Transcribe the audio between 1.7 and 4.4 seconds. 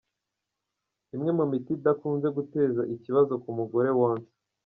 idakunze guteza ikibazo ku mugore wonsa.